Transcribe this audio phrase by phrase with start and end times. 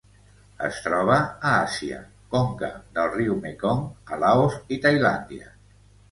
[0.67, 1.17] Es troba
[1.49, 1.99] a Àsia:
[2.35, 3.83] conca del riu Mekong
[4.15, 5.53] a Laos i Tailàndia.